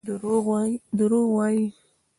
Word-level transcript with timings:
دروغ 0.07 1.23
وايي. 1.35 1.65